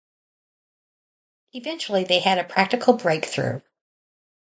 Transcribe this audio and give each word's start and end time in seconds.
Eventually 1.53 2.03
they 2.05 2.21
had 2.21 2.39
a 2.39 2.43
practical 2.43 2.95
breakthrough. 2.97 3.61